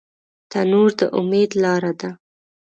[0.51, 2.09] تنور د امید لاره ده